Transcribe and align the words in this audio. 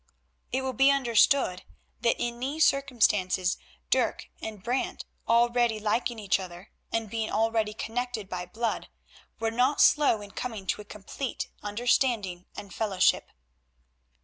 It 0.51 0.63
will 0.63 0.73
be 0.73 0.89
understood 0.89 1.61
that 1.99 2.19
in 2.19 2.39
these 2.39 2.65
circumstances 2.65 3.59
Dirk 3.91 4.31
and 4.41 4.63
Brant, 4.63 5.05
already 5.29 5.79
liking 5.79 6.17
each 6.17 6.39
other, 6.39 6.71
and 6.91 7.07
being 7.07 7.29
already 7.29 7.75
connected 7.75 8.27
by 8.27 8.47
blood, 8.47 8.87
were 9.39 9.51
not 9.51 9.79
slow 9.79 10.19
in 10.21 10.31
coming 10.31 10.65
to 10.65 10.81
a 10.81 10.85
complete 10.85 11.49
understanding 11.61 12.47
and 12.57 12.73
fellowship. 12.73 13.29